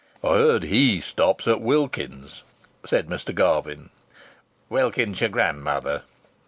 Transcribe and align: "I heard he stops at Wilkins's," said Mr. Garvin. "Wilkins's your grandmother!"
"I 0.23 0.29
heard 0.29 0.63
he 0.63 0.99
stops 0.99 1.47
at 1.47 1.61
Wilkins's," 1.61 2.41
said 2.83 3.05
Mr. 3.07 3.35
Garvin. 3.35 3.91
"Wilkins's 4.67 5.21
your 5.21 5.29
grandmother!" 5.29 6.01